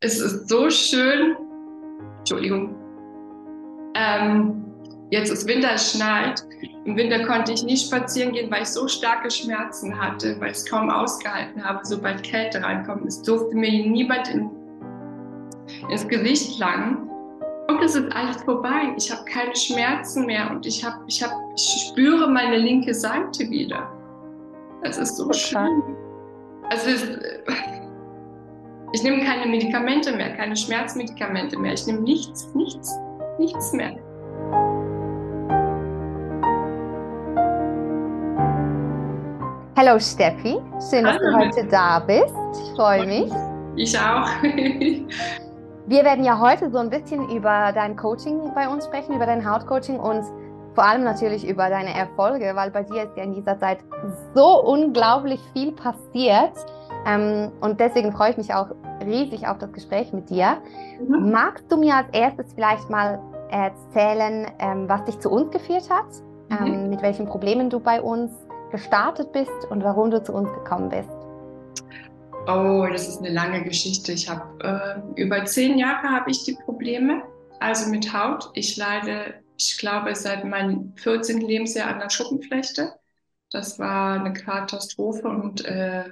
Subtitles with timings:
[0.00, 1.36] es ist so schön.
[2.18, 2.74] Entschuldigung.
[3.94, 4.64] Ähm,
[5.10, 6.44] jetzt ist Winter, es schneit.
[6.84, 10.58] Im Winter konnte ich nicht spazieren gehen, weil ich so starke Schmerzen hatte, weil ich
[10.58, 13.06] es kaum ausgehalten habe, sobald Kälte reinkommt.
[13.06, 14.50] Es durfte mir niemand in,
[15.90, 17.08] ins Gesicht langen.
[17.68, 18.94] Und es ist alles vorbei.
[18.96, 23.50] Ich habe keine Schmerzen mehr und ich, hab, ich, hab, ich spüre meine linke Seite
[23.50, 23.92] wieder.
[24.82, 25.82] Es ist so schön.
[26.70, 27.02] Also es,
[28.92, 31.74] ich nehme keine Medikamente mehr, keine Schmerzmedikamente mehr.
[31.74, 32.98] Ich nehme nichts, nichts,
[33.38, 33.92] nichts mehr.
[39.76, 40.58] Hallo Steffi,
[40.90, 41.30] schön, dass Hallo.
[41.30, 42.34] du heute da bist.
[42.52, 43.32] Ich freue mich.
[43.76, 44.28] Ich auch.
[45.86, 49.48] Wir werden ja heute so ein bisschen über dein Coaching bei uns sprechen, über dein
[49.48, 50.24] Hautcoaching und
[50.74, 53.78] vor allem natürlich über deine Erfolge, weil bei dir ist ja in dieser Zeit
[54.34, 56.52] so unglaublich viel passiert.
[57.06, 58.68] Ähm, und deswegen freue ich mich auch
[59.04, 60.58] riesig auf das Gespräch mit dir.
[61.06, 61.30] Mhm.
[61.30, 66.06] Magst du mir als erstes vielleicht mal erzählen, ähm, was dich zu uns geführt hat,
[66.50, 66.66] mhm.
[66.66, 68.32] ähm, mit welchen Problemen du bei uns
[68.70, 71.08] gestartet bist und warum du zu uns gekommen bist?
[72.46, 74.12] Oh, das ist eine lange Geschichte.
[74.12, 77.22] Ich habe äh, über zehn Jahre habe ich die Probleme,
[77.60, 78.50] also mit Haut.
[78.54, 81.40] Ich leide, ich glaube, seit meinem 14.
[81.40, 82.94] Lebensjahr an der Schuppenflechte.
[83.50, 86.04] Das war eine Katastrophe und äh,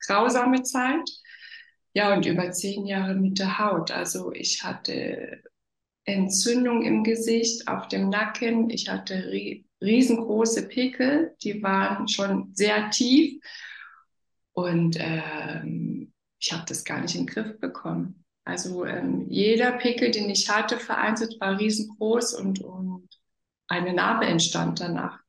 [0.00, 1.08] grausame Zeit.
[1.94, 3.90] Ja, und über zehn Jahre mit der Haut.
[3.90, 5.42] Also ich hatte
[6.04, 8.70] Entzündung im Gesicht, auf dem Nacken.
[8.70, 9.30] Ich hatte
[9.82, 13.40] riesengroße Pickel, die waren schon sehr tief.
[14.52, 18.24] Und ähm, ich habe das gar nicht in den Griff bekommen.
[18.44, 23.08] Also ähm, jeder Pickel, den ich hatte, vereinzelt war riesengroß und, und
[23.68, 25.20] eine Narbe entstand danach.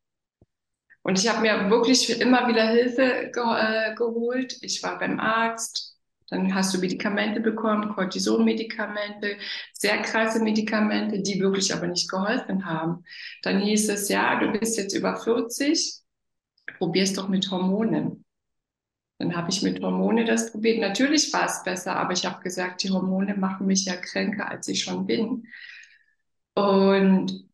[1.10, 4.58] Und ich habe mir wirklich immer wieder Hilfe ge äh, geholt.
[4.62, 5.98] Ich war beim Arzt,
[6.30, 9.38] dann hast du Medikamente bekommen, Cortisonmedikamente,
[9.74, 13.06] sehr krasse Medikamente, die wirklich aber nicht geholfen haben.
[13.42, 16.00] Dann hieß es, ja, du bist jetzt über 40,
[16.78, 18.24] probier's doch mit Hormonen.
[19.18, 20.80] Dann habe ich mit Hormone das probiert.
[20.80, 24.68] Natürlich war es besser, aber ich habe gesagt, die Hormone machen mich ja kränker, als
[24.68, 25.48] ich schon bin.
[26.54, 27.49] Und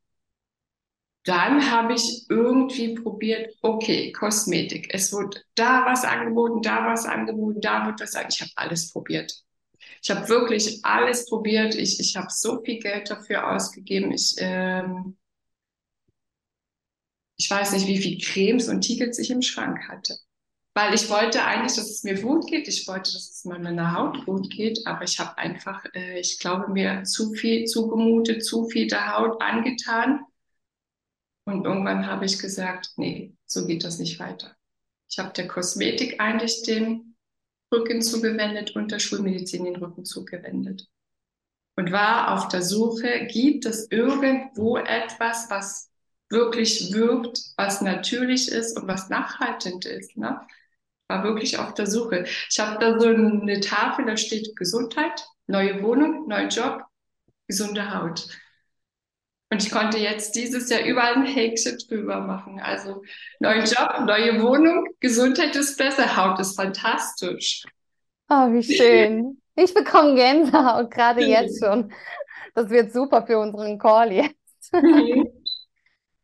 [1.26, 4.90] dann habe ich irgendwie probiert, okay, Kosmetik.
[4.94, 8.36] Es wird da was angeboten, da was angeboten, da wird was angeboten.
[8.36, 9.34] Ich habe alles probiert.
[10.04, 11.74] Ich habe wirklich alles probiert.
[11.74, 14.12] Ich, ich habe so viel Geld dafür ausgegeben.
[14.12, 15.18] Ich, ähm,
[17.38, 20.16] ich weiß nicht, wie viel Cremes und Tickets ich im Schrank hatte.
[20.76, 22.68] Weil ich wollte eigentlich, dass es mir gut geht.
[22.68, 24.86] Ich wollte, dass es meiner Haut gut geht.
[24.86, 29.42] Aber ich habe einfach, äh, ich glaube, mir zu viel zugemutet, zu viel der Haut
[29.42, 30.25] angetan
[31.46, 34.56] und irgendwann habe ich gesagt, nee, so geht das nicht weiter.
[35.10, 37.16] Ich habe der Kosmetik eigentlich den
[37.72, 40.88] Rücken zugewendet und der Schulmedizin den Rücken zugewendet.
[41.78, 45.92] Und war auf der Suche, gibt es irgendwo etwas, was
[46.30, 50.18] wirklich wirkt, was natürlich ist und was nachhaltend ist.
[50.18, 50.40] Ne?
[51.08, 52.26] War wirklich auf der Suche.
[52.50, 56.82] Ich habe da so eine Tafel, da steht Gesundheit, neue Wohnung, neuer Job,
[57.48, 58.28] gesunde Haut.
[59.52, 62.60] Und ich konnte jetzt dieses Jahr überall ein Häkchen drüber machen.
[62.60, 63.04] Also
[63.40, 67.64] neuen Job, neue Wohnung, Gesundheit ist besser, Haut ist fantastisch.
[68.30, 69.42] Oh, wie schön.
[69.56, 71.94] Ich bekomme Gänsehaut gerade jetzt schon.
[72.56, 74.74] Das wird super für unseren Call jetzt.
[74.74, 75.28] Mhm.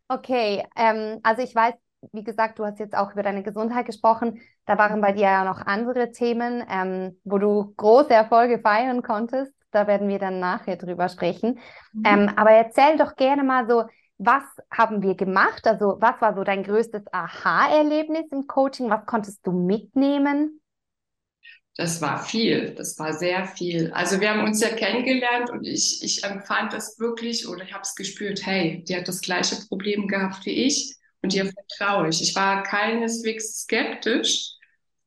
[0.08, 1.74] Okay, ähm, also ich weiß,
[2.12, 4.42] wie gesagt, du hast jetzt auch über deine Gesundheit gesprochen.
[4.66, 9.54] Da waren bei dir ja noch andere Themen, ähm, wo du große Erfolge feiern konntest.
[9.72, 11.60] Da werden wir dann nachher drüber sprechen.
[11.94, 12.04] Mhm.
[12.06, 13.84] Ähm, aber erzähl doch gerne mal so,
[14.18, 15.66] was haben wir gemacht?
[15.66, 18.90] Also was war so dein größtes Aha-Erlebnis im Coaching?
[18.90, 20.62] Was konntest du mitnehmen?
[21.78, 23.92] Das war viel, das war sehr viel.
[23.94, 27.82] Also wir haben uns ja kennengelernt und ich, ich empfand das wirklich oder ich habe
[27.82, 32.22] es gespürt, hey, die hat das gleiche Problem gehabt wie ich und ihr vertraue ich.
[32.22, 34.58] Ich war keineswegs skeptisch,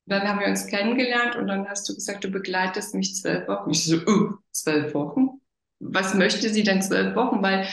[0.07, 3.71] dann haben wir uns kennengelernt und dann hast du gesagt, du begleitest mich zwölf Wochen.
[3.71, 5.41] Ich so, uh, zwölf Wochen?
[5.81, 7.43] Was möchte sie denn zwölf Wochen?
[7.43, 7.67] Weil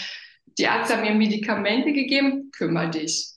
[0.57, 3.31] die Ärzte haben mir Medikamente gegeben, kümmere dich.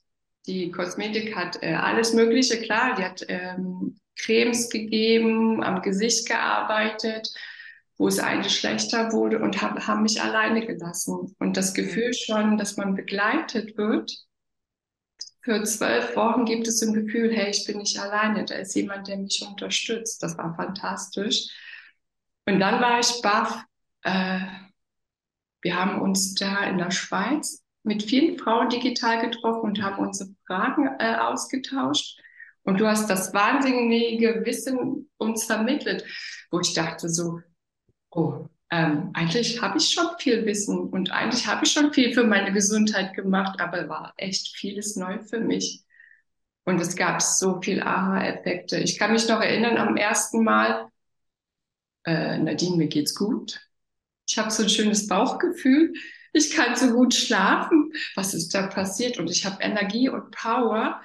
[0.46, 7.28] Die Kosmetik hat äh, alles Mögliche, klar, die hat ähm, Cremes gegeben, am Gesicht gearbeitet,
[7.96, 11.34] wo es eigentlich schlechter wurde und hab, haben mich alleine gelassen.
[11.38, 14.12] Und das Gefühl schon, dass man begleitet wird,
[15.44, 19.08] für zwölf Wochen gibt es ein Gefühl, hey, ich bin nicht alleine, da ist jemand,
[19.08, 20.22] der mich unterstützt.
[20.22, 21.48] Das war fantastisch.
[22.46, 23.62] Und dann war ich baff.
[24.02, 24.40] Äh,
[25.60, 30.30] wir haben uns da in der Schweiz mit vielen Frauen digital getroffen und haben unsere
[30.46, 32.18] Fragen äh, ausgetauscht.
[32.62, 36.04] Und du hast das wahnsinnige Wissen uns vermittelt,
[36.50, 37.40] wo ich dachte so,
[38.10, 42.24] Oh, ähm, eigentlich habe ich schon viel Wissen und eigentlich habe ich schon viel für
[42.24, 45.84] meine Gesundheit gemacht, aber war echt vieles neu für mich.
[46.64, 48.78] Und es gab so viel Aha-Effekte.
[48.78, 50.88] Ich kann mich noch erinnern am ersten Mal,
[52.04, 53.60] äh, Nadine, mir geht's gut.
[54.28, 55.92] Ich habe so ein schönes Bauchgefühl.
[56.32, 57.92] Ich kann so gut schlafen.
[58.16, 59.20] Was ist da passiert?
[59.20, 61.00] Und ich habe Energie und Power.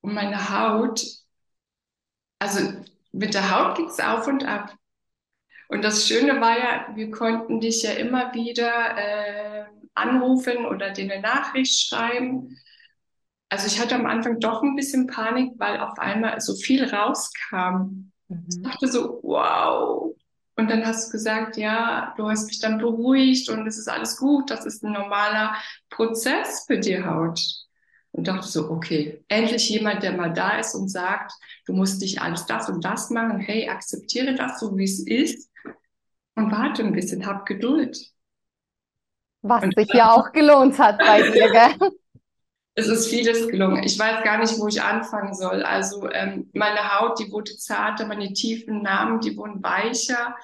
[0.00, 1.04] Und meine Haut,
[2.38, 2.72] also
[3.12, 4.74] mit der Haut ging's auf und ab.
[5.72, 9.64] Und das Schöne war ja, wir konnten dich ja immer wieder äh,
[9.94, 12.58] anrufen oder dir eine Nachricht schreiben.
[13.48, 18.12] Also ich hatte am Anfang doch ein bisschen Panik, weil auf einmal so viel rauskam.
[18.28, 18.46] Mhm.
[18.50, 20.14] Ich dachte so, wow.
[20.56, 24.18] Und dann hast du gesagt, ja, du hast mich dann beruhigt und es ist alles
[24.18, 25.54] gut, das ist ein normaler
[25.88, 27.40] Prozess für die Haut.
[28.10, 31.32] Und dachte so, okay, endlich jemand, der mal da ist und sagt,
[31.64, 33.38] du musst nicht alles das und das machen.
[33.38, 35.48] Hey, akzeptiere das so, wie es ist
[36.34, 37.98] und warte ein bisschen, hab Geduld.
[39.42, 41.90] Was und sich ja auch gelohnt hat bei dir, gell?
[42.74, 43.82] Es ist vieles gelungen.
[43.82, 45.62] Ich weiß gar nicht, wo ich anfangen soll.
[45.62, 50.34] Also ähm, meine Haut, die wurde zarter, meine tiefen Narben, die wurden weicher.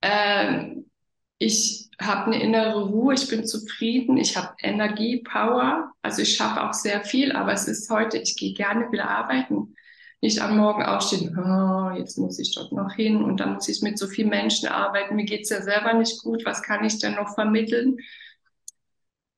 [0.00, 0.90] Ähm,
[1.38, 5.92] ich habe eine innere Ruhe, ich bin zufrieden, ich habe Energie, Power.
[6.02, 9.74] Also ich schaffe auch sehr viel, aber es ist heute, ich gehe gerne wieder arbeiten.
[10.20, 13.82] Nicht am Morgen aufstehen, oh, jetzt muss ich dort noch hin und dann muss ich
[13.82, 15.14] mit so vielen Menschen arbeiten.
[15.14, 17.98] Mir geht's ja selber nicht gut, was kann ich denn noch vermitteln?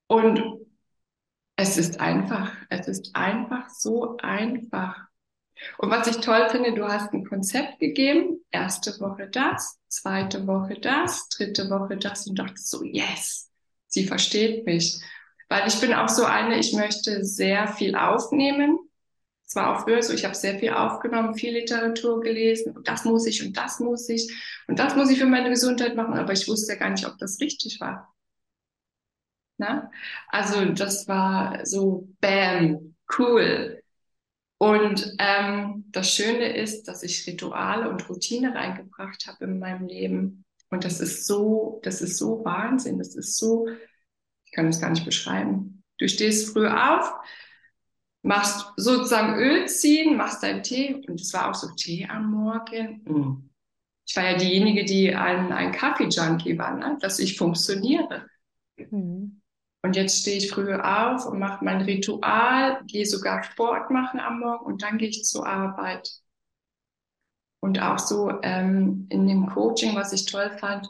[0.06, 0.42] Und
[1.56, 4.96] es ist einfach, es ist einfach so einfach.
[5.78, 10.80] Und was ich toll finde, du hast ein Konzept gegeben, erste Woche das, zweite Woche
[10.80, 13.50] das, dritte Woche das und dachte so, yes,
[13.86, 15.00] sie versteht mich.
[15.48, 18.78] Weil ich bin auch so eine, ich möchte sehr viel aufnehmen.
[19.50, 23.04] Es war auch früher so, ich habe sehr viel aufgenommen, viel Literatur gelesen und das
[23.04, 24.32] muss ich und das muss ich
[24.68, 27.40] und das muss ich für meine Gesundheit machen, aber ich wusste gar nicht, ob das
[27.40, 28.14] richtig war.
[29.58, 29.90] Ne?
[30.28, 33.82] Also das war so, bam, cool.
[34.58, 40.44] Und ähm, das Schöne ist, dass ich Rituale und Routine reingebracht habe in meinem Leben.
[40.68, 42.98] Und das ist so, das ist so Wahnsinn.
[42.98, 43.66] Das ist so,
[44.44, 45.82] ich kann es gar nicht beschreiben.
[45.98, 47.12] Du stehst früh auf,
[48.22, 50.94] machst sozusagen Öl ziehen, machst deinen Tee.
[51.06, 53.02] Und es war auch so Tee am Morgen.
[53.04, 53.50] Mhm.
[54.06, 56.98] Ich war ja diejenige, die ein, ein Kaffee-Junkie war, ne?
[57.00, 58.26] dass ich funktioniere.
[58.76, 59.40] Mhm.
[59.82, 64.40] Und jetzt stehe ich früh auf und mache mein Ritual, gehe sogar Sport machen am
[64.40, 66.10] Morgen und dann gehe ich zur Arbeit.
[67.60, 70.86] Und auch so ähm, in dem Coaching, was ich toll fand,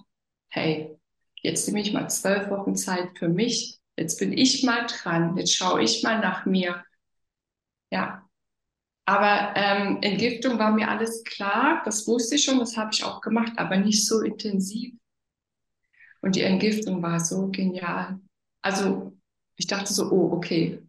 [0.49, 0.97] hey,
[1.43, 3.79] jetzt nehme ich mal zwölf Wochen Zeit für mich.
[3.97, 5.37] Jetzt bin ich mal dran.
[5.37, 6.83] Jetzt schaue ich mal nach mir.
[7.91, 8.27] Ja.
[9.07, 11.83] Aber ähm, Entgiftung war mir alles klar.
[11.85, 12.59] Das wusste ich schon.
[12.59, 14.95] Das habe ich auch gemacht, aber nicht so intensiv.
[16.21, 18.21] Und die Entgiftung war so genial
[18.63, 19.13] also
[19.57, 20.83] ich dachte so, oh, okay,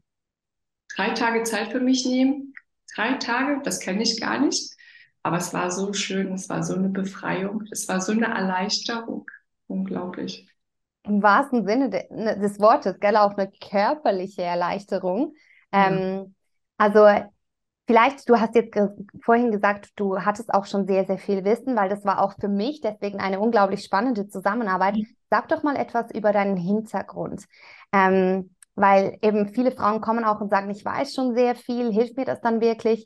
[0.95, 2.53] drei Tage Zeit für mich nehmen,
[2.95, 4.75] drei Tage, das kenne ich gar nicht.
[5.23, 9.29] Aber es war so schön, es war so eine Befreiung, es war so eine Erleichterung.
[9.67, 10.49] Unglaublich.
[11.03, 15.27] Im wahrsten Sinne ne, des Wortes, gell, auch eine körperliche Erleichterung.
[15.27, 15.35] Mhm.
[15.71, 16.35] Ähm,
[16.81, 17.05] also
[17.85, 18.75] vielleicht, du hast jetzt
[19.23, 22.47] vorhin gesagt, du hattest auch schon sehr, sehr viel Wissen, weil das war auch für
[22.47, 24.95] mich deswegen eine unglaublich spannende Zusammenarbeit.
[24.95, 25.05] Mhm.
[25.29, 27.45] Sag doch mal etwas über deinen Hintergrund.
[27.93, 32.17] Ähm, weil eben viele Frauen kommen auch und sagen, ich weiß schon sehr viel, hilft
[32.17, 33.05] mir das dann wirklich?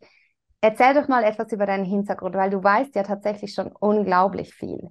[0.62, 4.90] Erzähl doch mal etwas über deinen Hintergrund, weil du weißt ja tatsächlich schon unglaublich viel.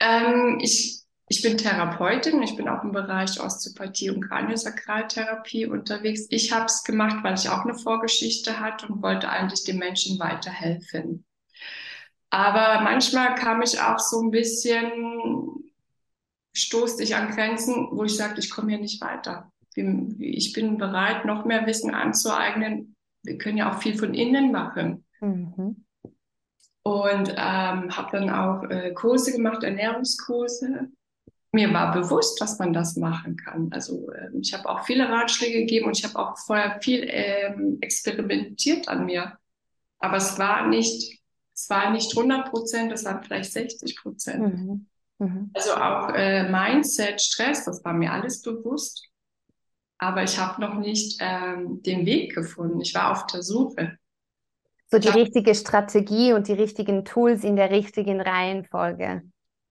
[0.00, 6.26] Ähm, ich, ich bin Therapeutin, ich bin auch im Bereich Osteopathie und Kraniosakraltherapie unterwegs.
[6.28, 10.18] Ich habe es gemacht, weil ich auch eine Vorgeschichte hatte und wollte eigentlich den Menschen
[10.18, 11.24] weiterhelfen.
[12.30, 15.64] Aber manchmal kam ich auch so ein bisschen
[16.54, 19.50] stoße ich an Grenzen, wo ich sage, ich komme hier nicht weiter.
[19.74, 22.94] Ich bin bereit, noch mehr Wissen anzueignen.
[23.22, 25.04] Wir können ja auch viel von innen machen.
[25.20, 25.84] Mhm.
[26.84, 30.90] Und ähm, habe dann auch äh, Kurse gemacht, Ernährungskurse.
[31.54, 33.68] Mir war bewusst, dass man das machen kann.
[33.70, 37.78] Also äh, ich habe auch viele Ratschläge gegeben und ich habe auch vorher viel ähm,
[37.80, 39.38] experimentiert an mir.
[40.00, 41.22] Aber es war nicht,
[41.54, 44.42] es war nicht 100 Prozent, es waren vielleicht 60 Prozent.
[44.42, 44.86] Mhm.
[45.20, 45.50] Mhm.
[45.54, 49.08] Also auch äh, Mindset, Stress, das war mir alles bewusst.
[49.98, 52.80] Aber ich habe noch nicht ähm, den Weg gefunden.
[52.80, 53.96] Ich war auf der Suche.
[54.88, 55.14] So die ja.
[55.14, 59.22] richtige Strategie und die richtigen Tools in der richtigen Reihenfolge.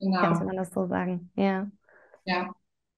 [0.04, 0.20] Genau.
[0.20, 1.32] Kannst man das so sagen?
[1.36, 1.68] Ja.
[2.26, 2.50] Ja.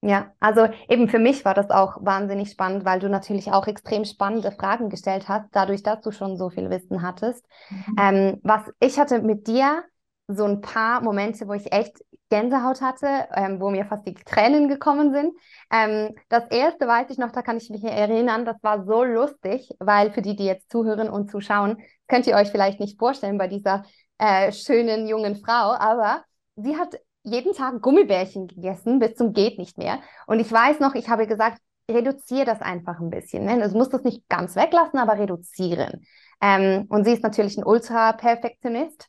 [0.02, 4.04] Ja, also eben für mich war das auch wahnsinnig spannend, weil du natürlich auch extrem
[4.04, 7.44] spannende Fragen gestellt hast, dadurch, dass du schon so viel Wissen hattest.
[7.70, 7.96] Mhm.
[7.98, 9.82] Ähm, was ich hatte mit dir
[10.28, 14.68] so ein paar Momente, wo ich echt Gänsehaut hatte, ähm, wo mir fast die Tränen
[14.68, 15.32] gekommen sind.
[15.72, 19.70] Ähm, das erste weiß ich noch, da kann ich mich erinnern, das war so lustig,
[19.78, 23.46] weil für die, die jetzt zuhören und zuschauen, könnt ihr euch vielleicht nicht vorstellen bei
[23.46, 23.84] dieser
[24.18, 26.24] äh, schönen jungen Frau, aber
[26.56, 30.00] sie hat jeden Tag Gummibärchen gegessen bis zum geht nicht mehr.
[30.26, 31.60] Und ich weiß noch, ich habe gesagt,
[31.90, 33.44] reduziere das einfach ein bisschen.
[33.44, 33.62] Ne?
[33.62, 36.04] Also, musst das nicht ganz weglassen, aber reduzieren.
[36.40, 39.08] Ähm, und sie ist natürlich ein Ultra-Perfektionist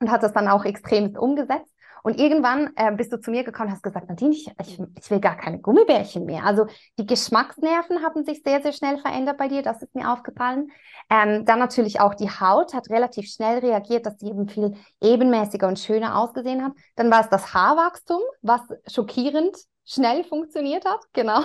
[0.00, 1.72] und hat das dann auch extrem umgesetzt.
[2.02, 5.10] Und irgendwann äh, bist du zu mir gekommen und hast gesagt, Nadine, ich, ich, ich,
[5.10, 6.44] will gar keine Gummibärchen mehr.
[6.44, 6.66] Also
[6.98, 10.70] die Geschmacksnerven haben sich sehr, sehr schnell verändert bei dir, das ist mir aufgefallen.
[11.10, 15.66] Ähm, dann natürlich auch die Haut hat relativ schnell reagiert, dass sie eben viel ebenmäßiger
[15.66, 16.72] und schöner ausgesehen hat.
[16.96, 21.42] Dann war es das Haarwachstum, was schockierend schnell funktioniert hat, genau.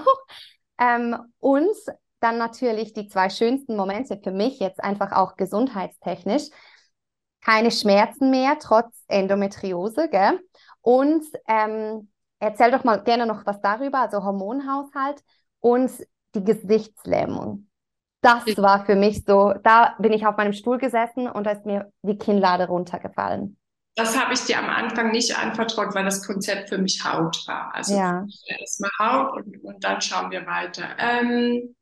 [0.79, 1.75] Ähm, und
[2.19, 6.43] dann natürlich die zwei schönsten Momente für mich jetzt einfach auch gesundheitstechnisch.
[7.43, 10.39] Keine Schmerzen mehr, trotz Endometriose, gell?
[10.81, 12.09] Und ähm,
[12.39, 15.21] erzähl doch mal gerne noch was darüber, also Hormonhaushalt
[15.59, 15.91] und
[16.35, 17.67] die Gesichtslähmung.
[18.21, 21.65] Das war für mich so, da bin ich auf meinem Stuhl gesessen und da ist
[21.65, 23.57] mir die Kinnlade runtergefallen.
[23.95, 27.75] Das habe ich dir am Anfang nicht anvertraut, weil das Konzept für mich Haut war.
[27.75, 28.25] Also ja.
[28.47, 30.95] erstmal Haut und, und dann schauen wir weiter.
[30.97, 31.75] Ähm,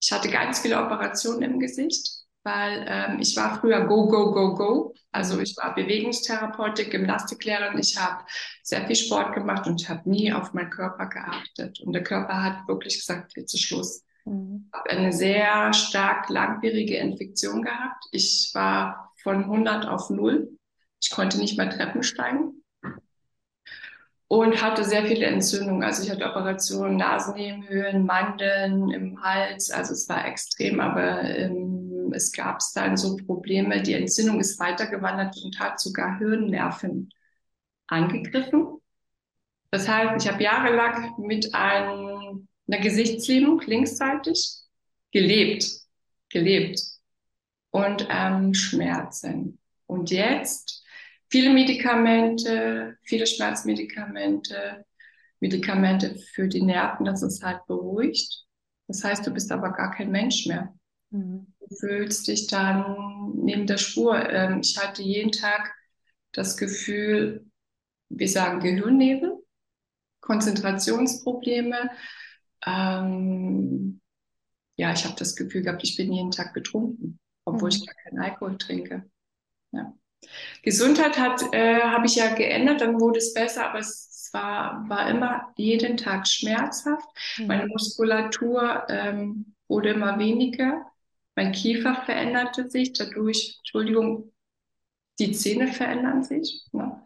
[0.00, 4.54] ich hatte ganz viele Operationen im Gesicht, weil ähm, ich war früher Go, Go, Go,
[4.54, 4.94] Go.
[5.10, 7.78] Also ich war Bewegungstherapeutin, Gymnastiklehrerin.
[7.78, 8.24] Ich habe
[8.62, 11.80] sehr viel Sport gemacht und habe nie auf meinen Körper geachtet.
[11.80, 14.04] Und der Körper hat wirklich gesagt, jetzt ist Schluss.
[14.24, 14.68] Mhm.
[14.68, 18.04] Ich habe eine sehr stark langwierige Infektion gehabt.
[18.12, 20.54] Ich war von 100 auf 0
[21.04, 22.62] ich konnte nicht mehr Treppen steigen
[24.26, 25.82] und hatte sehr viele Entzündungen.
[25.82, 29.70] Also ich hatte Operationen, Nasennebenhöhlen, Mandeln im Hals.
[29.70, 31.73] Also es war extrem, aber ähm,
[32.14, 33.82] es gab dann so Probleme.
[33.82, 37.10] Die Entzündung ist weitergewandert und hat sogar Hirnnerven
[37.86, 38.78] angegriffen.
[39.70, 44.60] Das heißt, ich habe jahrelang mit ein, einer Gesichtslähmung linksseitig
[45.10, 45.68] gelebt,
[46.28, 46.80] gelebt
[47.70, 49.58] und ähm, Schmerzen.
[49.86, 50.84] Und jetzt
[51.28, 54.84] viele Medikamente, viele Schmerzmedikamente,
[55.40, 58.44] Medikamente für die Nerven, dass es halt beruhigt.
[58.86, 60.72] Das heißt, du bist aber gar kein Mensch mehr.
[61.10, 61.53] Mhm.
[61.68, 64.28] Du fühlst dich dann neben der Spur.
[64.30, 65.74] Ähm, ich hatte jeden Tag
[66.32, 67.46] das Gefühl,
[68.08, 69.42] wir sagen Gehirnnebel,
[70.20, 71.90] Konzentrationsprobleme.
[72.66, 74.00] Ähm,
[74.76, 77.76] ja, ich habe das Gefühl gehabt, ich bin jeden Tag betrunken, obwohl mhm.
[77.76, 79.10] ich gar keinen Alkohol trinke.
[79.72, 79.94] Ja.
[80.62, 85.08] Gesundheit hat, äh, habe ich ja geändert, dann wurde es besser, aber es war, war
[85.08, 87.06] immer jeden Tag schmerzhaft.
[87.38, 87.46] Mhm.
[87.46, 90.84] Meine Muskulatur ähm, wurde immer weniger.
[91.36, 94.32] Mein Kiefer veränderte sich dadurch, Entschuldigung,
[95.18, 96.64] die Zähne verändern sich.
[96.72, 97.02] Ne?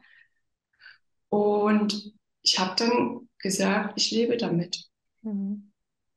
[1.28, 4.84] Und ich habe dann gesagt, ich lebe damit.
[5.22, 5.72] Mhm.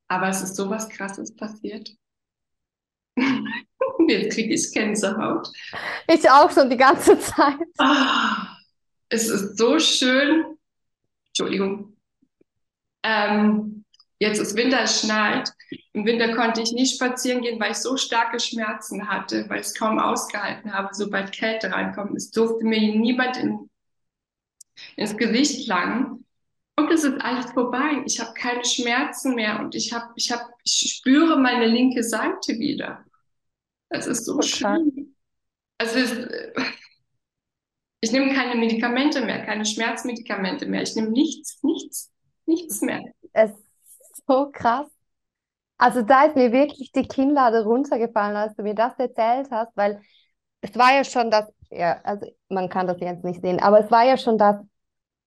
[0.08, 1.90] Aber es ist so was Krasses passiert.
[4.08, 5.48] Jetzt kriege ich Gänsehaut.
[6.08, 7.60] Ich auch schon die ganze Zeit.
[7.78, 8.58] Ah,
[9.10, 10.58] es ist so schön.
[11.28, 11.96] Entschuldigung.
[13.04, 13.81] Ähm,
[14.22, 15.52] jetzt ist Winter, es schneit.
[15.94, 19.68] Im Winter konnte ich nicht spazieren gehen, weil ich so starke Schmerzen hatte, weil ich
[19.68, 22.16] es kaum ausgehalten habe, sobald Kälte reinkommt.
[22.16, 23.70] Es durfte mir niemand in,
[24.96, 26.26] ins Gesicht langen.
[26.78, 28.04] Und es ist alles vorbei.
[28.06, 32.60] Ich habe keine Schmerzen mehr und ich, hab, ich, hab, ich spüre meine linke Seite
[32.60, 33.04] wieder.
[33.90, 35.16] Es ist so schön.
[35.80, 36.12] Also es,
[38.02, 40.84] ich nehme keine Medikamente mehr, keine Schmerzmedikamente mehr.
[40.84, 42.12] Ich nehme nichts, nichts,
[42.46, 43.02] nichts mehr.
[43.34, 43.52] Es
[44.32, 44.88] so krass.
[45.78, 50.02] Also da ist mir wirklich die Kinnlade runtergefallen, als du mir das erzählt hast, weil
[50.62, 53.90] es war ja schon das, ja, also man kann das jetzt nicht sehen, aber es
[53.92, 54.58] war ja schon das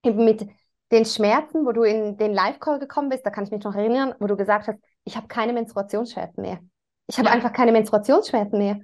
[0.03, 0.47] mit
[0.91, 4.13] den Schmerzen, wo du in den Live-Call gekommen bist, da kann ich mich noch erinnern,
[4.19, 6.59] wo du gesagt hast, ich habe keine Menstruationsschmerzen mehr.
[7.07, 7.33] Ich habe ja.
[7.33, 8.79] einfach keine Menstruationsschmerzen mehr.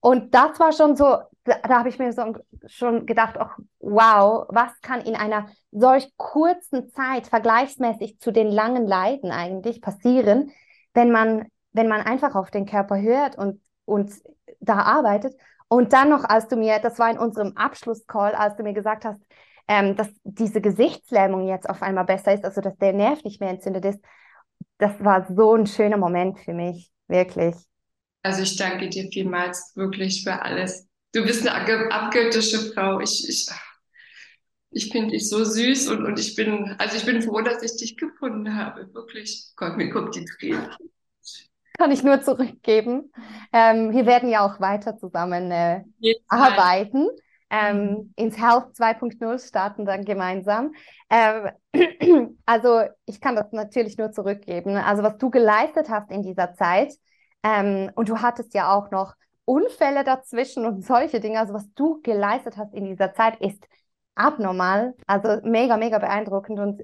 [0.00, 2.34] Und das war schon so, da, da habe ich mir so
[2.66, 8.86] schon gedacht, oh, wow, was kann in einer solch kurzen Zeit vergleichsmäßig zu den langen
[8.86, 10.52] Leiden eigentlich passieren,
[10.94, 14.12] wenn man, wenn man einfach auf den Körper hört und, und
[14.60, 15.34] da arbeitet.
[15.68, 19.04] Und dann noch, als du mir, das war in unserem Abschlusscall, als du mir gesagt
[19.04, 19.20] hast,
[19.68, 23.50] ähm, dass diese Gesichtslähmung jetzt auf einmal besser ist, also dass der Nerv nicht mehr
[23.50, 24.00] entzündet ist,
[24.78, 26.90] das war so ein schöner Moment für mich.
[27.06, 27.54] Wirklich.
[28.22, 30.87] Also ich danke dir vielmals wirklich für alles.
[31.18, 33.00] Du bist eine abgöttische Frau.
[33.00, 33.48] Ich, ich,
[34.70, 37.76] ich finde dich so süß und, und ich bin, also ich bin froh, dass ich
[37.76, 38.94] dich gefunden habe.
[38.94, 39.48] Wirklich.
[39.56, 40.76] Gott, mir kommt die Träne.
[41.76, 43.10] Kann ich nur zurückgeben.
[43.52, 45.82] Ähm, wir werden ja auch weiter zusammen äh,
[46.28, 47.08] arbeiten.
[47.50, 48.12] ähm, mhm.
[48.14, 50.72] ins Health 2.0 starten dann gemeinsam.
[51.10, 51.48] Ähm,
[52.46, 54.76] also ich kann das natürlich nur zurückgeben.
[54.76, 56.94] Also was du geleistet hast in dieser Zeit
[57.42, 59.14] ähm, und du hattest ja auch noch
[59.48, 61.40] Unfälle dazwischen und solche Dinge.
[61.40, 63.66] Also was du geleistet hast in dieser Zeit ist
[64.14, 64.94] abnormal.
[65.06, 66.82] Also mega, mega beeindruckend und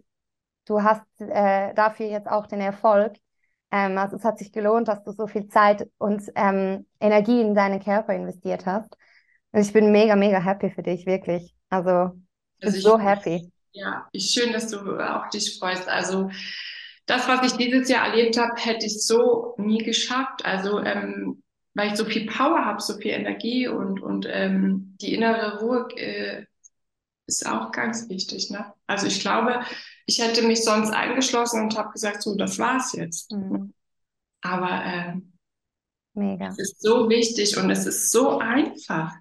[0.67, 3.17] du hast äh, dafür jetzt auch den Erfolg.
[3.71, 7.55] Ähm, also es hat sich gelohnt, dass du so viel Zeit und ähm, Energie in
[7.55, 8.97] deinen Körper investiert hast.
[9.53, 11.55] Und ich bin mega, mega happy für dich, wirklich.
[11.69, 12.13] Also
[12.61, 13.53] ich also bin so happy.
[13.73, 15.87] Ja, schön, dass du auch dich freust.
[15.87, 16.31] Also
[17.05, 20.45] das, was ich dieses Jahr erlebt habe, hätte ich so nie geschafft.
[20.47, 21.43] Also ähm,
[21.75, 25.89] weil ich so viel Power habe, so viel Energie und, und ähm, die innere Ruhe
[25.97, 26.47] äh,
[27.27, 28.51] ist auch ganz wichtig.
[28.51, 28.73] Ne?
[28.87, 29.61] Also ich glaube,
[30.07, 33.33] ich hätte mich sonst eingeschlossen und habe gesagt, so, das war's jetzt.
[33.33, 33.75] Mhm.
[34.41, 35.33] Aber ähm,
[36.13, 36.49] Mega.
[36.49, 39.13] es ist so wichtig und es ist so einfach,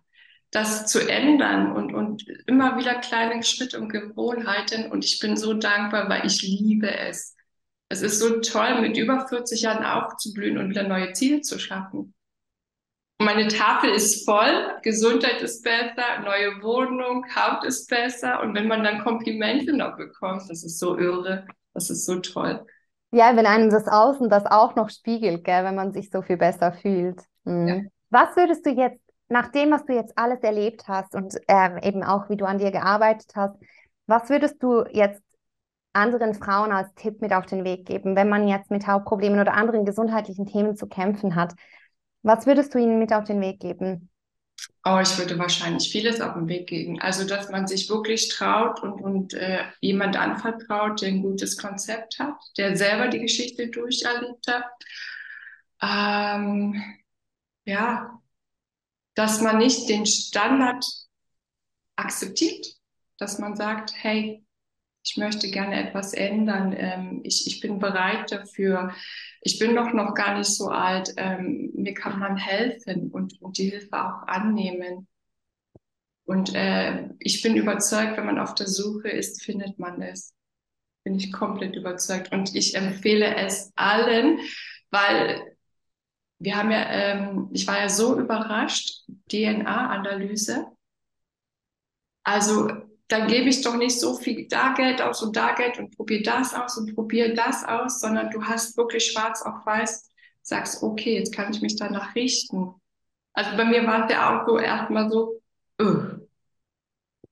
[0.51, 4.91] das zu ändern und, und immer wieder kleine Schritte und Gewohnheiten.
[4.91, 7.35] Und ich bin so dankbar, weil ich liebe es.
[7.89, 12.12] Es ist so toll, mit über 40 Jahren aufzublühen und wieder neue Ziele zu schaffen.
[13.19, 18.41] Meine Tafel ist voll, Gesundheit ist besser, neue Wohnung, Haut ist besser.
[18.41, 22.65] Und wenn man dann Komplimente noch bekommt, das ist so irre, das ist so toll.
[23.11, 26.37] Ja, wenn einem das Außen das auch noch spiegelt, gell, wenn man sich so viel
[26.37, 27.21] besser fühlt.
[27.43, 27.67] Mhm.
[27.67, 27.81] Ja.
[28.09, 32.03] Was würdest du jetzt, nach dem, was du jetzt alles erlebt hast und ähm, eben
[32.03, 33.55] auch, wie du an dir gearbeitet hast,
[34.07, 35.21] was würdest du jetzt
[35.93, 39.53] anderen Frauen als Tipp mit auf den Weg geben, wenn man jetzt mit Hautproblemen oder
[39.53, 41.53] anderen gesundheitlichen Themen zu kämpfen hat?
[42.23, 44.09] Was würdest du ihnen mit auf den Weg geben?
[44.85, 46.99] Oh, ich würde wahrscheinlich vieles auf den Weg geben.
[46.99, 52.19] Also, dass man sich wirklich traut und, und äh, jemand anvertraut, der ein gutes Konzept
[52.19, 54.65] hat, der selber die Geschichte durcherlebt hat.
[55.81, 56.81] Ähm,
[57.65, 58.21] ja,
[59.15, 60.85] dass man nicht den Standard
[61.95, 62.65] akzeptiert,
[63.17, 64.42] dass man sagt, hey,
[65.03, 68.93] ich möchte gerne etwas ändern, ähm, ich, ich bin bereit dafür,
[69.41, 73.57] ich bin doch noch gar nicht so alt, ähm, mir kann man helfen und, und
[73.57, 75.07] die Hilfe auch annehmen.
[76.25, 80.33] Und äh, ich bin überzeugt, wenn man auf der Suche ist, findet man es.
[81.03, 82.31] Bin ich komplett überzeugt.
[82.31, 84.39] Und ich empfehle es allen,
[84.89, 85.57] weil
[86.39, 90.67] wir haben ja, ähm, ich war ja so überrascht, DNA-Analyse.
[92.23, 92.69] Also
[93.13, 96.23] dann gebe ich doch nicht so viel da Geld aus und da Geld und probiere
[96.23, 100.09] das aus und probiere das aus, sondern du hast wirklich schwarz auf weiß,
[100.41, 102.73] sagst, okay, jetzt kann ich mich danach richten.
[103.33, 105.39] Also bei mir war es ja auch so erstmal so,
[105.79, 106.17] öh,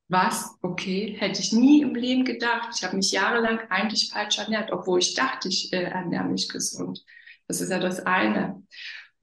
[0.08, 0.52] was?
[0.62, 2.70] Okay, hätte ich nie im Leben gedacht.
[2.76, 7.04] Ich habe mich jahrelang eigentlich falsch ernährt, obwohl ich dachte, ich äh, ernähre mich gesund.
[7.48, 8.62] Das ist ja das eine.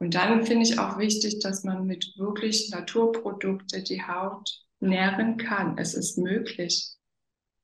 [0.01, 5.79] Und dann finde ich auch wichtig, dass man mit wirklich Naturprodukte die Haut nähren kann.
[5.79, 6.91] Es ist möglich.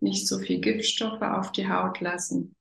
[0.01, 2.55] Nicht so viel Giftstoffe auf die Haut lassen,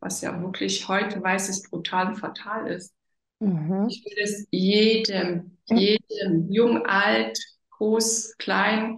[0.00, 2.94] was ja wirklich heute weiß ich brutal fatal ist.
[3.40, 3.88] Mhm.
[3.88, 7.38] Ich würde es jedem, jedem, jung, alt,
[7.70, 8.96] groß, klein,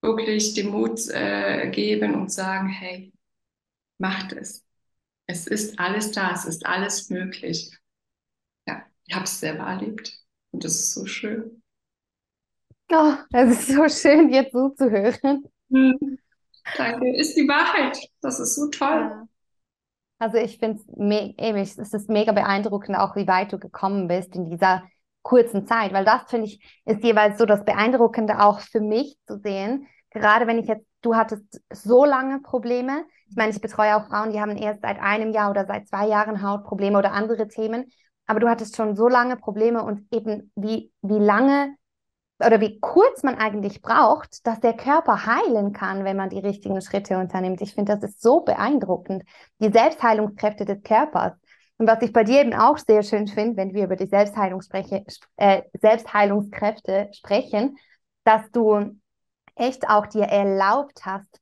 [0.00, 3.12] wirklich den Mut äh, geben und sagen, hey,
[3.98, 4.64] macht es.
[5.26, 7.76] Es ist alles da, es ist alles möglich.
[8.66, 10.18] Ja, ich habe es selber erlebt
[10.52, 11.55] und das ist so schön.
[12.90, 15.44] Oh, es ist so schön, dir zuzuhören.
[15.70, 16.18] Hm.
[16.76, 17.98] Danke, ist die Wahrheit.
[18.20, 19.10] Das ist so toll.
[19.10, 19.28] Ja.
[20.18, 20.80] Also ich finde
[21.36, 24.82] es es ist mega beeindruckend, auch wie weit du gekommen bist in dieser
[25.22, 29.38] kurzen Zeit, weil das finde ich ist jeweils so das Beeindruckende auch für mich zu
[29.38, 29.88] sehen.
[30.10, 33.04] Gerade wenn ich jetzt, du hattest so lange Probleme.
[33.28, 36.06] Ich meine, ich betreue auch Frauen, die haben erst seit einem Jahr oder seit zwei
[36.06, 37.90] Jahren Hautprobleme oder andere Themen.
[38.26, 41.74] Aber du hattest schon so lange Probleme und eben wie, wie lange
[42.38, 46.80] oder wie kurz man eigentlich braucht, dass der Körper heilen kann, wenn man die richtigen
[46.82, 47.60] Schritte unternimmt.
[47.62, 49.24] Ich finde, das ist so beeindruckend.
[49.60, 51.32] Die Selbstheilungskräfte des Körpers.
[51.78, 54.62] Und was ich bei dir eben auch sehr schön finde, wenn wir über die Selbstheilung
[54.62, 55.04] spreche,
[55.36, 57.78] äh, Selbstheilungskräfte sprechen,
[58.24, 58.98] dass du
[59.54, 61.40] echt auch dir erlaubt hast,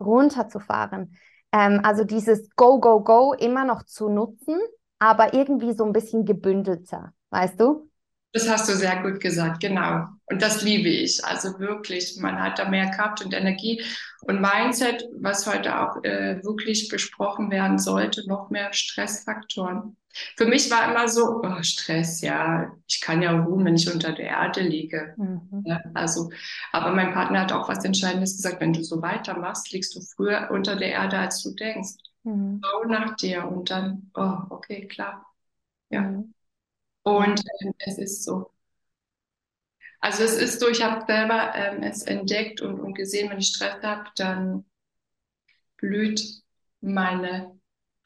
[0.00, 1.16] runterzufahren.
[1.52, 4.58] Ähm, also dieses Go, Go, Go immer noch zu nutzen,
[4.98, 7.90] aber irgendwie so ein bisschen gebündelter, weißt du?
[8.34, 10.08] Das hast du sehr gut gesagt, genau.
[10.26, 11.24] Und das liebe ich.
[11.24, 13.80] Also wirklich, man hat da mehr Kraft und Energie
[14.22, 19.96] und Mindset, was heute auch äh, wirklich besprochen werden sollte, noch mehr Stressfaktoren.
[20.36, 24.12] Für mich war immer so, oh, Stress, ja, ich kann ja ruhen, wenn ich unter
[24.12, 25.14] der Erde liege.
[25.16, 25.62] Mhm.
[25.64, 26.30] Ja, also,
[26.72, 30.48] aber mein Partner hat auch was Entscheidendes gesagt, wenn du so weitermachst, liegst du früher
[30.50, 31.94] unter der Erde, als du denkst.
[32.24, 32.60] Mhm.
[32.64, 35.24] Schau nach dir und dann, oh, okay, klar.
[35.90, 36.00] Ja.
[36.00, 36.34] Mhm.
[37.04, 38.50] Und äh, es ist so.
[40.00, 43.48] Also es ist so, ich habe selber ähm, es entdeckt und, und gesehen, wenn ich
[43.48, 44.64] Stress habe, dann
[45.78, 46.20] blüht
[46.80, 47.58] meine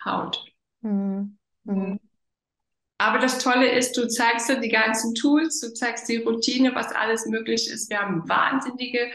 [0.04, 0.44] Haut.
[0.82, 1.38] Mhm.
[1.64, 1.98] Mhm.
[2.98, 6.92] Aber das Tolle ist, du zeigst dir die ganzen Tools, du zeigst die Routine, was
[6.92, 7.90] alles möglich ist.
[7.90, 9.10] Wir haben wahnsinnige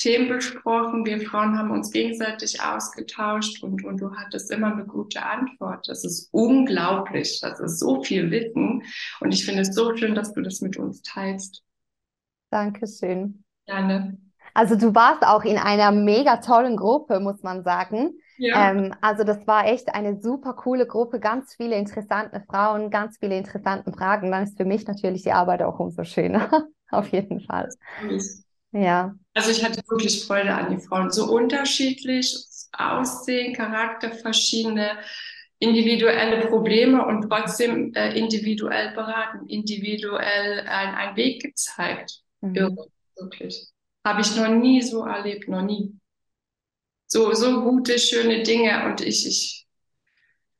[0.00, 1.04] Themen besprochen.
[1.04, 5.86] Wir Frauen haben uns gegenseitig ausgetauscht und, und du hattest immer eine gute Antwort.
[5.88, 7.38] Das ist unglaublich.
[7.40, 8.82] Das ist so viel Wissen.
[9.20, 11.62] Und ich finde es so schön, dass du das mit uns teilst.
[12.50, 13.44] Dankeschön.
[13.66, 14.16] Gerne.
[14.54, 18.14] Also du warst auch in einer mega tollen Gruppe, muss man sagen.
[18.38, 18.70] Ja.
[18.70, 23.36] Ähm, also das war echt eine super coole Gruppe, ganz viele interessante Frauen, ganz viele
[23.36, 24.30] interessante Fragen.
[24.30, 26.50] Dann ist für mich natürlich die Arbeit auch umso schöner,
[26.90, 27.68] auf jeden Fall.
[28.72, 29.14] Ja.
[29.34, 31.10] Also ich hatte wirklich Freude an die Frauen.
[31.10, 32.36] So unterschiedlich
[32.72, 34.98] Aussehen, Charakter, verschiedene
[35.58, 42.20] individuelle Probleme und trotzdem äh, individuell beraten, individuell ein, einen Weg gezeigt.
[42.40, 42.54] Mhm.
[42.54, 43.68] Irre, wirklich.
[44.04, 46.00] Habe ich noch nie so erlebt, noch nie
[47.06, 49.66] so, so gute, schöne Dinge und ich, ich,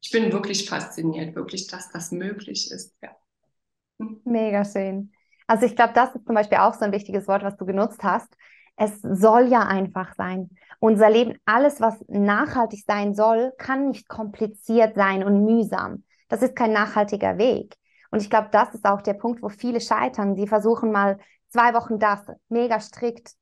[0.02, 2.94] ich bin wirklich fasziniert, wirklich, dass das möglich ist.
[3.02, 3.16] Ja.
[4.00, 4.20] Hm.
[4.24, 5.12] Mega schön.
[5.50, 8.04] Also ich glaube, das ist zum Beispiel auch so ein wichtiges Wort, was du genutzt
[8.04, 8.32] hast.
[8.76, 10.48] Es soll ja einfach sein.
[10.78, 16.04] Unser Leben, alles, was nachhaltig sein soll, kann nicht kompliziert sein und mühsam.
[16.28, 17.74] Das ist kein nachhaltiger Weg.
[18.12, 20.36] Und ich glaube, das ist auch der Punkt, wo viele scheitern.
[20.36, 23.32] Sie versuchen mal zwei Wochen das, mega strikt,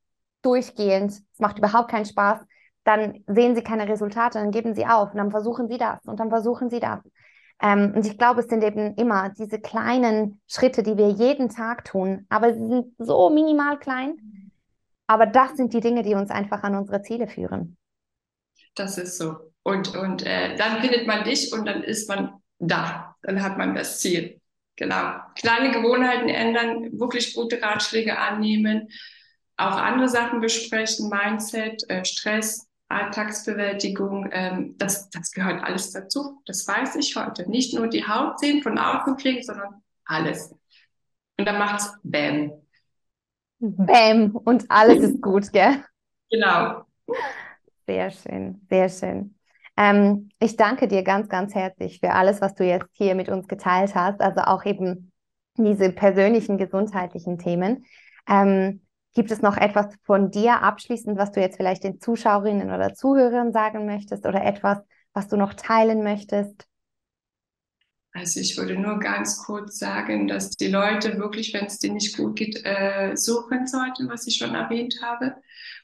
[0.40, 1.12] durchgehend.
[1.12, 2.40] Es macht überhaupt keinen Spaß
[2.88, 6.18] dann sehen sie keine Resultate, dann geben sie auf und dann versuchen sie das und
[6.20, 7.00] dann versuchen sie das.
[7.60, 11.84] Ähm, und ich glaube, es sind eben immer diese kleinen Schritte, die wir jeden Tag
[11.84, 14.16] tun, aber sie sind so minimal klein.
[15.06, 17.76] Aber das sind die Dinge, die uns einfach an unsere Ziele führen.
[18.74, 19.36] Das ist so.
[19.62, 23.16] Und, und äh, dann findet man dich und dann ist man da.
[23.22, 24.40] Dann hat man das Ziel.
[24.76, 25.14] Genau.
[25.34, 28.88] Kleine Gewohnheiten ändern, wirklich gute Ratschläge annehmen,
[29.56, 36.42] auch andere Sachen besprechen, Mindset, äh, Stress, Alltagsbewältigung, ähm, das, das gehört alles dazu.
[36.46, 37.48] Das weiß ich heute.
[37.48, 40.54] Nicht nur die Haut sehen, von außen kriegen, sondern alles.
[41.38, 42.52] Und dann macht's Bäm.
[43.58, 45.84] Bäm und alles ist gut, gell?
[46.30, 46.84] Genau.
[47.86, 49.34] Sehr schön, sehr schön.
[49.76, 53.48] Ähm, ich danke dir ganz, ganz herzlich für alles, was du jetzt hier mit uns
[53.48, 54.20] geteilt hast.
[54.20, 55.12] Also auch eben
[55.56, 57.84] diese persönlichen gesundheitlichen Themen.
[58.28, 58.80] Ähm,
[59.14, 63.52] Gibt es noch etwas von dir abschließend, was du jetzt vielleicht den Zuschauerinnen oder Zuhörern
[63.52, 64.78] sagen möchtest oder etwas,
[65.12, 66.66] was du noch teilen möchtest?
[68.12, 72.16] Also ich würde nur ganz kurz sagen, dass die Leute wirklich, wenn es denen nicht
[72.16, 75.36] gut geht, äh, suchen sollten, was ich schon erwähnt habe,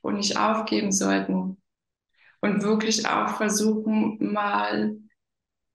[0.02, 1.60] und nicht aufgeben sollten.
[2.40, 4.96] Und wirklich auch versuchen, mal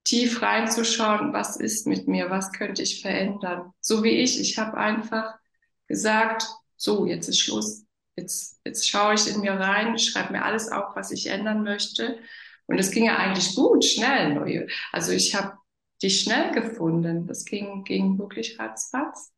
[0.04, 3.72] tief reinzuschauen, was ist mit mir, was könnte ich verändern.
[3.80, 4.40] So wie ich.
[4.40, 5.36] Ich habe einfach
[5.88, 6.48] gesagt,
[6.80, 7.86] so, jetzt ist Schluss.
[8.16, 12.20] Jetzt, jetzt schaue ich in mir rein, schreibe mir alles auf, was ich ändern möchte.
[12.68, 14.68] Und es ging ja eigentlich gut, schnell.
[14.92, 15.58] Also ich habe
[16.02, 17.28] die schnell gefunden.
[17.28, 19.34] Das ging, ging wirklich ratzfatz.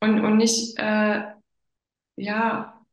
[0.00, 1.22] Und, und nicht, äh,
[2.16, 2.86] ja,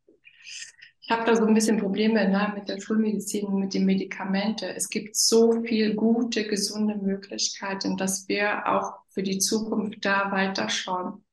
[1.02, 4.70] ich habe da so ein bisschen Probleme ne, mit der Schulmedizin, mit den Medikamenten.
[4.76, 11.24] Es gibt so viel gute, gesunde Möglichkeiten, dass wir auch für die Zukunft da weiterschauen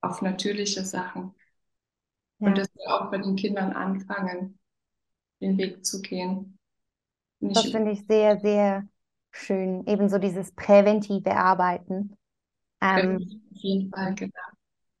[0.00, 1.34] auf natürliche Sachen.
[2.38, 2.48] Ja.
[2.48, 4.58] Und dass wir auch bei den Kindern anfangen,
[5.40, 6.58] den Weg zu gehen.
[7.40, 8.86] Nicht das finde ich sehr, sehr
[9.30, 9.86] schön.
[9.86, 12.16] Ebenso dieses präventive Arbeiten.
[12.80, 14.32] Ähm, auf jeden Fall, genau.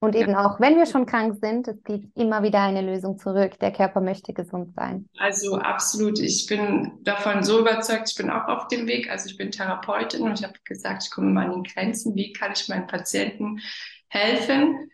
[0.00, 0.46] Und eben ja.
[0.46, 3.58] auch, wenn wir schon krank sind, es gibt immer wieder eine Lösung zurück.
[3.58, 5.08] Der Körper möchte gesund sein.
[5.18, 6.20] Also absolut.
[6.20, 9.10] Ich bin davon so überzeugt, ich bin auch auf dem Weg.
[9.10, 12.14] Also ich bin Therapeutin und ich habe gesagt, ich komme mal an die Grenzen.
[12.14, 13.60] Wie kann ich meinen Patienten
[14.06, 14.88] helfen?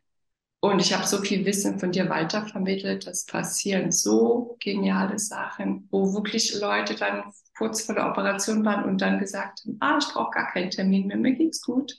[0.64, 3.06] Und ich habe so viel Wissen von dir weitervermittelt.
[3.06, 7.24] Es passieren so geniale Sachen, wo wirklich Leute dann
[7.54, 11.06] kurz vor der Operation waren und dann gesagt haben, ah, ich brauche gar keinen Termin
[11.06, 11.94] mehr, mir geht's gut.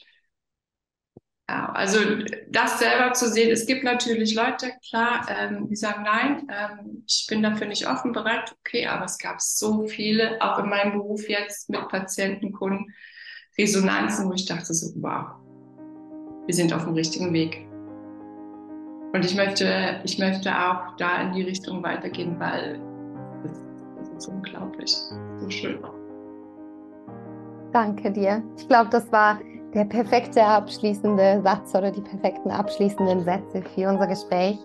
[1.48, 2.00] Ja, also
[2.50, 7.28] das selber zu sehen, es gibt natürlich Leute, klar, ähm, die sagen, nein, ähm, ich
[7.30, 11.30] bin dafür nicht offen, bereit, okay, aber es gab so viele, auch in meinem Beruf
[11.30, 12.92] jetzt mit Patienten, Kunden,
[13.60, 15.36] Resonanzen, wo ich dachte so, wow,
[16.48, 17.65] wir sind auf dem richtigen Weg.
[19.16, 19.66] Und ich möchte,
[20.04, 22.82] ich möchte auch da in die Richtung weitergehen, weil
[23.44, 23.64] das,
[23.98, 24.94] das ist unglaublich,
[25.38, 25.80] so schön.
[27.72, 28.44] Danke dir.
[28.58, 29.40] Ich glaube, das war
[29.74, 34.60] der perfekte abschließende Satz oder die perfekten abschließenden Sätze für unser Gespräch.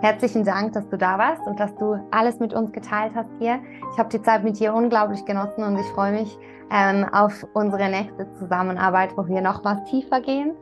[0.00, 3.60] Herzlichen Dank, dass du da warst und dass du alles mit uns geteilt hast hier.
[3.92, 6.36] Ich habe die Zeit mit dir unglaublich genossen und ich freue mich
[6.72, 10.56] ähm, auf unsere nächste Zusammenarbeit, wo wir noch was tiefer gehen.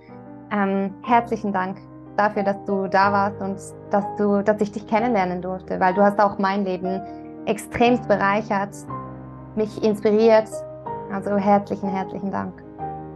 [0.52, 1.78] Ähm, herzlichen Dank
[2.20, 3.56] dafür, dass du da warst und
[3.90, 7.00] dass du, dass ich dich kennenlernen durfte, weil du hast auch mein Leben
[7.46, 8.74] extremst bereichert,
[9.56, 10.48] mich inspiriert.
[11.12, 12.52] Also herzlichen, herzlichen Dank.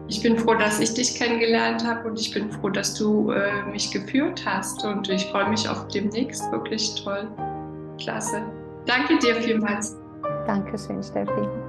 [0.08, 3.62] Ich bin froh, dass ich dich kennengelernt habe und ich bin froh, dass du äh,
[3.70, 6.50] mich geführt hast und ich freue mich auf demnächst.
[6.52, 7.26] Wirklich toll.
[7.98, 8.42] Klasse.
[8.86, 9.96] Danke dir vielmals.
[10.46, 11.63] Dankeschön, Steffi.